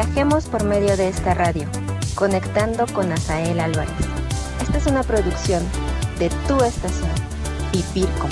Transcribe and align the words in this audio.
Viajemos 0.00 0.44
por 0.44 0.62
medio 0.62 0.96
de 0.96 1.08
esta 1.08 1.34
radio, 1.34 1.66
conectando 2.14 2.86
con 2.94 3.10
Asael 3.10 3.58
Álvarez. 3.58 3.90
Esta 4.62 4.78
es 4.78 4.86
una 4.86 5.02
producción 5.02 5.60
de 6.20 6.30
tu 6.46 6.62
estación, 6.62 7.10
Vivir 7.72 8.08
con 8.20 8.30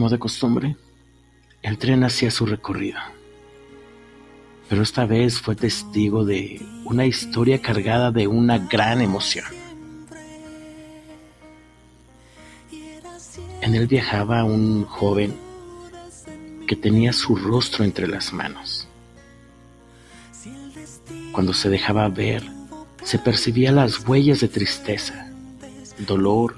Como 0.00 0.08
de 0.08 0.18
costumbre, 0.18 0.76
el 1.60 1.76
tren 1.76 2.04
hacía 2.04 2.30
su 2.30 2.46
recorrido, 2.46 2.98
pero 4.66 4.80
esta 4.80 5.04
vez 5.04 5.38
fue 5.38 5.54
testigo 5.54 6.24
de 6.24 6.66
una 6.86 7.04
historia 7.04 7.60
cargada 7.60 8.10
de 8.10 8.26
una 8.26 8.56
gran 8.56 9.02
emoción. 9.02 9.44
En 13.60 13.74
él 13.74 13.86
viajaba 13.88 14.42
un 14.42 14.86
joven 14.86 15.36
que 16.66 16.76
tenía 16.76 17.12
su 17.12 17.36
rostro 17.36 17.84
entre 17.84 18.08
las 18.08 18.32
manos. 18.32 18.88
Cuando 21.30 21.52
se 21.52 21.68
dejaba 21.68 22.08
ver, 22.08 22.42
se 23.04 23.18
percibía 23.18 23.70
las 23.70 24.08
huellas 24.08 24.40
de 24.40 24.48
tristeza, 24.48 25.30
dolor 26.06 26.56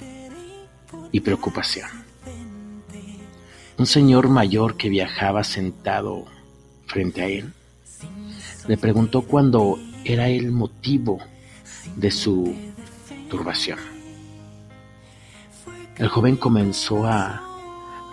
y 1.10 1.18
preocupación. 1.18 2.01
Un 3.82 3.86
señor 3.86 4.28
mayor 4.28 4.76
que 4.76 4.88
viajaba 4.88 5.42
sentado 5.42 6.26
frente 6.86 7.20
a 7.20 7.26
él 7.26 7.52
le 8.68 8.76
preguntó 8.76 9.22
cuándo 9.22 9.76
era 10.04 10.28
el 10.28 10.52
motivo 10.52 11.18
de 11.96 12.12
su 12.12 12.54
turbación. 13.28 13.80
El 15.96 16.06
joven 16.06 16.36
comenzó 16.36 17.08
a 17.08 17.42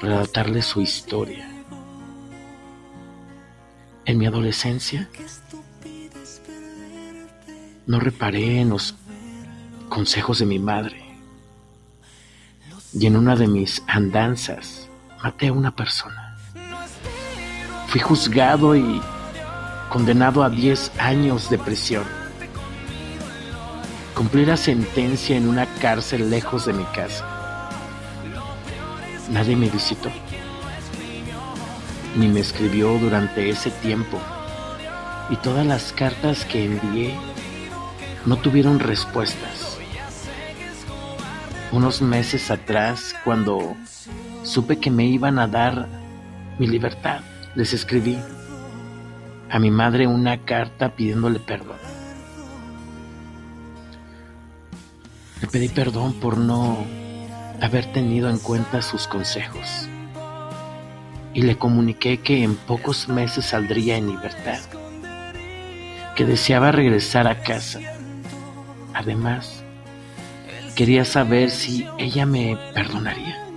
relatarle 0.01 0.63
su 0.63 0.81
historia. 0.81 1.47
En 4.05 4.17
mi 4.17 4.25
adolescencia 4.25 5.07
no 7.85 7.99
reparé 7.99 8.61
en 8.61 8.69
los 8.69 8.95
consejos 9.87 10.39
de 10.39 10.47
mi 10.47 10.57
madre 10.57 10.99
y 12.91 13.05
en 13.05 13.15
una 13.15 13.35
de 13.35 13.47
mis 13.47 13.83
andanzas 13.85 14.88
maté 15.23 15.47
a 15.47 15.53
una 15.53 15.71
persona. 15.71 16.35
Fui 17.87 17.99
juzgado 17.99 18.75
y 18.75 19.01
condenado 19.89 20.43
a 20.43 20.49
10 20.49 20.91
años 20.99 21.49
de 21.49 21.57
prisión. 21.57 22.03
Cumplí 24.15 24.45
la 24.45 24.57
sentencia 24.57 25.35
en 25.35 25.47
una 25.47 25.65
cárcel 25.65 26.29
lejos 26.29 26.65
de 26.65 26.73
mi 26.73 26.83
casa. 26.85 27.25
Nadie 29.31 29.55
me 29.55 29.69
visitó, 29.69 30.09
ni 32.15 32.27
me 32.27 32.39
escribió 32.39 32.97
durante 32.97 33.49
ese 33.49 33.71
tiempo, 33.71 34.19
y 35.29 35.35
todas 35.37 35.65
las 35.65 35.93
cartas 35.93 36.45
que 36.45 36.65
envié 36.65 37.15
no 38.25 38.37
tuvieron 38.37 38.79
respuestas. 38.79 39.77
Unos 41.71 42.01
meses 42.01 42.49
atrás, 42.49 43.15
cuando 43.23 43.75
supe 44.43 44.79
que 44.79 44.91
me 44.91 45.05
iban 45.05 45.39
a 45.39 45.47
dar 45.47 45.87
mi 46.57 46.67
libertad. 46.67 47.21
Les 47.55 47.73
escribí 47.73 48.17
a 49.49 49.59
mi 49.59 49.71
madre 49.71 50.07
una 50.07 50.45
carta 50.45 50.95
pidiéndole 50.95 51.39
perdón. 51.39 51.77
Le 55.41 55.47
pedí 55.47 55.69
perdón 55.69 56.13
por 56.13 56.37
no 56.37 56.77
haber 57.61 57.91
tenido 57.91 58.29
en 58.29 58.39
cuenta 58.39 58.81
sus 58.81 59.07
consejos 59.07 59.89
y 61.33 61.41
le 61.43 61.57
comuniqué 61.57 62.19
que 62.19 62.43
en 62.43 62.55
pocos 62.55 63.07
meses 63.07 63.45
saldría 63.45 63.97
en 63.97 64.07
libertad, 64.07 64.59
que 66.15 66.25
deseaba 66.25 66.71
regresar 66.71 67.27
a 67.27 67.41
casa. 67.41 67.79
Además, 68.93 69.63
quería 70.75 71.05
saber 71.05 71.51
si 71.51 71.85
ella 71.97 72.25
me 72.25 72.57
perdonaría. 72.73 73.48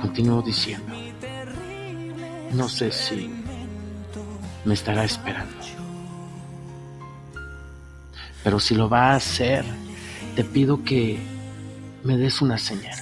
Continuó 0.00 0.42
diciendo, 0.42 0.94
no 2.52 2.68
sé 2.68 2.92
si 2.92 3.30
me 4.64 4.74
estará 4.74 5.04
esperando, 5.04 5.56
pero 8.44 8.60
si 8.60 8.74
lo 8.74 8.88
va 8.88 9.12
a 9.12 9.16
hacer, 9.16 9.64
te 10.36 10.44
pido 10.44 10.84
que 10.84 11.18
me 12.04 12.16
des 12.16 12.40
una 12.40 12.58
señal. 12.58 12.96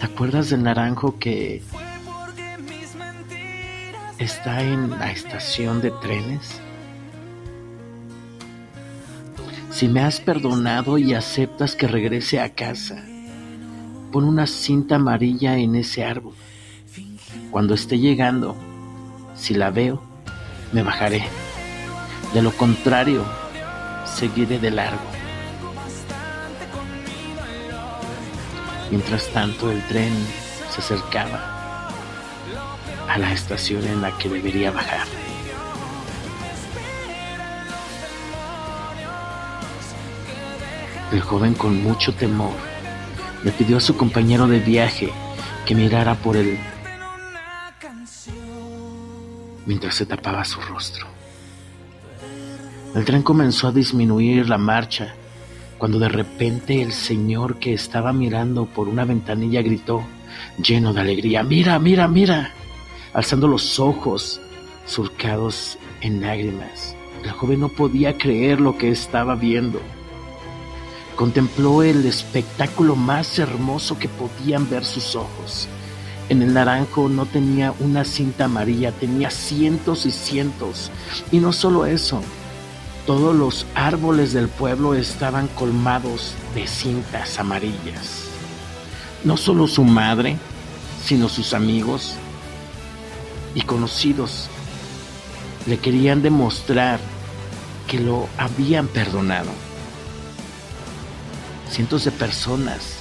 ¿Te 0.00 0.06
acuerdas 0.06 0.48
del 0.48 0.62
naranjo 0.62 1.18
que 1.18 1.62
está 4.18 4.62
en 4.62 4.90
la 4.90 5.12
estación 5.12 5.82
de 5.82 5.90
trenes? 6.02 6.58
Si 9.70 9.88
me 9.88 10.00
has 10.00 10.20
perdonado 10.20 10.96
y 10.98 11.14
aceptas 11.14 11.76
que 11.76 11.86
regrese 11.86 12.40
a 12.40 12.54
casa, 12.54 13.04
Pon 14.12 14.24
una 14.24 14.48
cinta 14.48 14.96
amarilla 14.96 15.56
en 15.56 15.76
ese 15.76 16.04
árbol. 16.04 16.34
Cuando 17.52 17.74
esté 17.74 18.00
llegando, 18.00 18.56
si 19.36 19.54
la 19.54 19.70
veo, 19.70 20.02
me 20.72 20.82
bajaré. 20.82 21.22
De 22.34 22.42
lo 22.42 22.50
contrario, 22.50 23.24
seguiré 24.04 24.58
de 24.58 24.72
largo. 24.72 24.98
Mientras 28.90 29.28
tanto, 29.28 29.70
el 29.70 29.80
tren 29.86 30.12
se 30.70 30.80
acercaba 30.80 31.88
a 33.08 33.16
la 33.16 33.32
estación 33.32 33.84
en 33.84 34.02
la 34.02 34.16
que 34.18 34.28
debería 34.28 34.72
bajar. 34.72 35.06
El 41.12 41.20
joven 41.20 41.54
con 41.54 41.80
mucho 41.82 42.12
temor 42.12 42.69
le 43.44 43.52
pidió 43.52 43.78
a 43.78 43.80
su 43.80 43.96
compañero 43.96 44.46
de 44.46 44.60
viaje 44.60 45.10
que 45.66 45.74
mirara 45.74 46.14
por 46.14 46.36
él 46.36 46.58
mientras 49.66 49.94
se 49.94 50.06
tapaba 50.06 50.44
su 50.44 50.60
rostro. 50.60 51.06
El 52.94 53.04
tren 53.04 53.22
comenzó 53.22 53.68
a 53.68 53.72
disminuir 53.72 54.48
la 54.48 54.58
marcha 54.58 55.14
cuando 55.78 55.98
de 55.98 56.08
repente 56.08 56.82
el 56.82 56.92
señor 56.92 57.58
que 57.58 57.72
estaba 57.72 58.12
mirando 58.12 58.66
por 58.66 58.88
una 58.88 59.04
ventanilla 59.04 59.62
gritó, 59.62 60.02
lleno 60.62 60.92
de 60.92 61.00
alegría, 61.00 61.42
mira, 61.42 61.78
mira, 61.78 62.08
mira, 62.08 62.52
alzando 63.14 63.46
los 63.46 63.78
ojos 63.78 64.40
surcados 64.86 65.78
en 66.00 66.20
lágrimas. 66.20 66.96
El 67.22 67.30
joven 67.30 67.60
no 67.60 67.68
podía 67.68 68.18
creer 68.18 68.60
lo 68.60 68.76
que 68.76 68.90
estaba 68.90 69.36
viendo 69.36 69.80
contempló 71.20 71.82
el 71.82 72.06
espectáculo 72.06 72.96
más 72.96 73.38
hermoso 73.38 73.98
que 73.98 74.08
podían 74.08 74.70
ver 74.70 74.86
sus 74.86 75.14
ojos. 75.14 75.68
En 76.30 76.40
el 76.40 76.54
naranjo 76.54 77.10
no 77.10 77.26
tenía 77.26 77.74
una 77.78 78.06
cinta 78.06 78.46
amarilla, 78.46 78.90
tenía 78.90 79.30
cientos 79.30 80.06
y 80.06 80.12
cientos. 80.12 80.90
Y 81.30 81.40
no 81.40 81.52
solo 81.52 81.84
eso, 81.84 82.22
todos 83.06 83.36
los 83.36 83.66
árboles 83.74 84.32
del 84.32 84.48
pueblo 84.48 84.94
estaban 84.94 85.46
colmados 85.48 86.32
de 86.54 86.66
cintas 86.66 87.38
amarillas. 87.38 88.30
No 89.22 89.36
solo 89.36 89.66
su 89.66 89.84
madre, 89.84 90.38
sino 91.04 91.28
sus 91.28 91.52
amigos 91.52 92.14
y 93.54 93.60
conocidos 93.60 94.48
le 95.66 95.76
querían 95.76 96.22
demostrar 96.22 96.98
que 97.86 98.00
lo 98.00 98.26
habían 98.38 98.86
perdonado. 98.86 99.50
Cientos 101.70 102.04
de 102.04 102.10
personas 102.10 102.98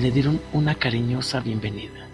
le 0.00 0.10
dieron 0.10 0.40
una 0.54 0.74
cariñosa 0.74 1.40
bienvenida. 1.40 2.08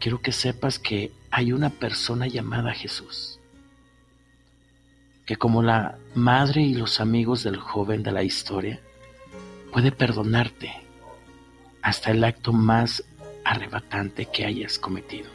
Quiero 0.00 0.20
que 0.20 0.32
sepas 0.32 0.80
que 0.80 1.12
hay 1.30 1.52
una 1.52 1.70
persona 1.70 2.26
llamada 2.26 2.74
Jesús, 2.74 3.38
que 5.24 5.36
como 5.36 5.62
la 5.62 5.96
madre 6.16 6.62
y 6.62 6.74
los 6.74 6.98
amigos 6.98 7.44
del 7.44 7.56
joven 7.56 8.02
de 8.02 8.10
la 8.10 8.24
historia, 8.24 8.80
puede 9.72 9.92
perdonarte 9.92 10.72
hasta 11.82 12.10
el 12.10 12.24
acto 12.24 12.52
más 12.52 13.04
arrebatante 13.44 14.26
que 14.26 14.44
hayas 14.44 14.80
cometido. 14.80 15.30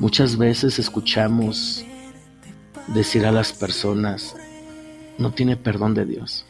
Muchas 0.00 0.36
veces 0.36 0.80
escuchamos 0.80 1.84
decir 2.88 3.24
a 3.26 3.30
las 3.30 3.52
personas, 3.52 4.34
no 5.18 5.32
tiene 5.32 5.56
perdón 5.56 5.94
de 5.94 6.04
Dios. 6.04 6.46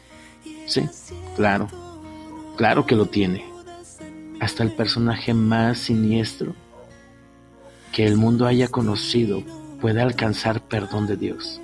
Sí, 0.67 0.83
claro, 1.37 1.69
claro 2.57 2.87
que 2.87 2.97
lo 2.97 3.07
tiene. 3.07 3.45
Hasta 4.41 4.63
el 4.63 4.73
personaje 4.73 5.35
más 5.35 5.79
siniestro 5.79 6.55
que 7.93 8.07
el 8.07 8.17
mundo 8.17 8.47
haya 8.47 8.69
conocido 8.69 9.43
puede 9.81 10.01
alcanzar 10.01 10.63
perdón 10.67 11.07
de 11.07 11.17
Dios. 11.17 11.61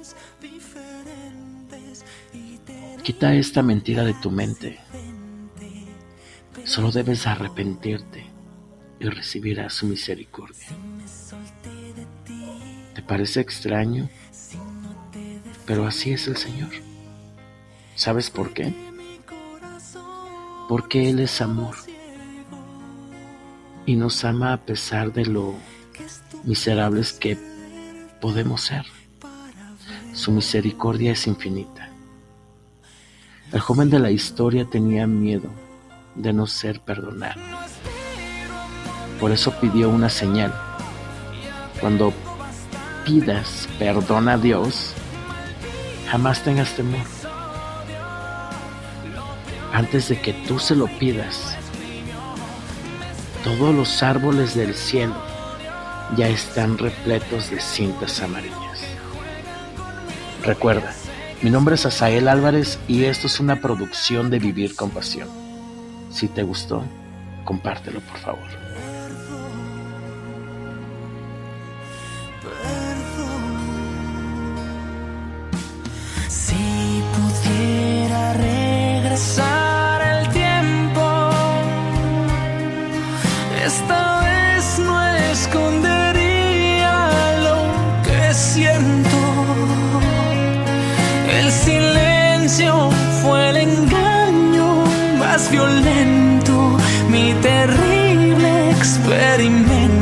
Quita 3.02 3.34
esta 3.34 3.62
mentira 3.62 4.04
de 4.04 4.14
tu 4.14 4.30
mente. 4.30 4.78
Solo 6.64 6.92
debes 6.92 7.26
arrepentirte 7.26 8.26
y 9.00 9.08
recibirás 9.08 9.72
su 9.72 9.86
misericordia. 9.86 10.66
¿Te 12.94 13.02
parece 13.02 13.40
extraño? 13.40 14.10
Pero 15.64 15.86
así 15.86 16.12
es 16.12 16.28
el 16.28 16.36
Señor. 16.36 16.87
¿Sabes 17.98 18.30
por 18.30 18.54
qué? 18.54 18.72
Porque 20.68 21.10
Él 21.10 21.18
es 21.18 21.40
amor 21.40 21.74
y 23.86 23.96
nos 23.96 24.24
ama 24.24 24.52
a 24.52 24.58
pesar 24.58 25.12
de 25.12 25.26
lo 25.26 25.56
miserables 26.44 27.12
que 27.12 27.36
podemos 28.20 28.60
ser. 28.60 28.86
Su 30.14 30.30
misericordia 30.30 31.10
es 31.10 31.26
infinita. 31.26 31.90
El 33.50 33.58
joven 33.58 33.90
de 33.90 33.98
la 33.98 34.12
historia 34.12 34.64
tenía 34.64 35.08
miedo 35.08 35.50
de 36.14 36.32
no 36.32 36.46
ser 36.46 36.80
perdonado. 36.80 37.40
Por 39.18 39.32
eso 39.32 39.50
pidió 39.60 39.90
una 39.90 40.08
señal. 40.08 40.54
Cuando 41.80 42.12
pidas 43.04 43.68
perdón 43.76 44.28
a 44.28 44.38
Dios, 44.38 44.94
jamás 46.08 46.44
tengas 46.44 46.76
temor. 46.76 47.17
Antes 49.72 50.08
de 50.08 50.20
que 50.20 50.32
tú 50.32 50.58
se 50.58 50.74
lo 50.74 50.86
pidas, 50.98 51.56
todos 53.44 53.74
los 53.74 54.02
árboles 54.02 54.54
del 54.54 54.74
cielo 54.74 55.14
ya 56.16 56.28
están 56.28 56.78
repletos 56.78 57.50
de 57.50 57.60
cintas 57.60 58.20
amarillas. 58.20 58.82
Recuerda, 60.42 60.92
mi 61.42 61.50
nombre 61.50 61.74
es 61.74 61.86
Asael 61.86 62.28
Álvarez 62.28 62.78
y 62.88 63.04
esto 63.04 63.26
es 63.26 63.38
una 63.40 63.60
producción 63.60 64.30
de 64.30 64.38
Vivir 64.38 64.74
con 64.74 64.90
Pasión. 64.90 65.28
Si 66.10 66.28
te 66.28 66.42
gustó, 66.42 66.82
compártelo 67.44 68.00
por 68.00 68.18
favor. 68.18 68.68
El 91.38 91.52
silencio 91.52 92.90
fue 93.22 93.50
el 93.50 93.56
engaño 93.58 94.84
más 95.18 95.48
violento, 95.52 96.76
mi 97.08 97.32
terrible 97.34 98.70
experimento. 98.72 99.97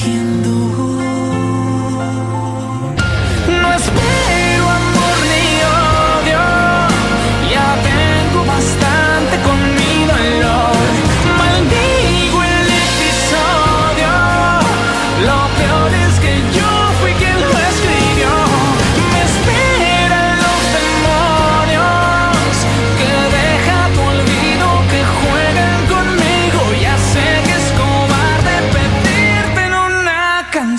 tejiendo 0.00 0.59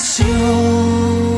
canción. 0.01 1.30